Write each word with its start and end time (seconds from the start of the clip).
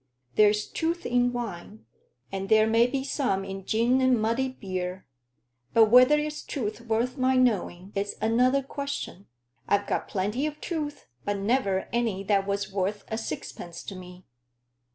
There's 0.33 0.65
truth 0.65 1.05
in 1.05 1.31
wine, 1.31 1.85
and 2.31 2.49
there 2.49 2.65
may 2.65 2.87
be 2.87 3.03
some 3.03 3.45
in 3.45 3.65
gin 3.65 4.01
and 4.01 4.19
muddy 4.19 4.49
beer; 4.49 5.05
but 5.75 5.91
whether 5.91 6.17
it's 6.17 6.41
truth 6.41 6.81
worth 6.81 7.19
my 7.19 7.35
knowing, 7.35 7.91
is 7.93 8.15
another 8.19 8.63
question. 8.63 9.27
I've 9.67 9.85
got 9.85 10.07
plenty 10.07 10.47
of 10.47 10.59
truth, 10.59 11.05
but 11.23 11.37
never 11.37 11.87
any 11.93 12.23
that 12.23 12.47
was 12.47 12.73
worth 12.73 13.03
a 13.09 13.17
sixpence 13.19 13.83
to 13.83 13.95
me." 13.95 14.25